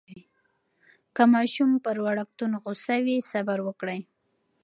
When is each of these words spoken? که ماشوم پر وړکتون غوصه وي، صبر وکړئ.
که 1.15 1.23
ماشوم 1.33 1.71
پر 1.85 1.97
وړکتون 2.05 2.51
غوصه 2.63 2.95
وي، 3.05 3.17
صبر 3.31 3.59
وکړئ. 3.67 3.99